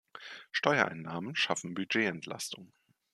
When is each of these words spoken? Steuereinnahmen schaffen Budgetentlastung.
Steuereinnahmen 0.51 1.35
schaffen 1.35 1.75
Budgetentlastung. 1.75 2.71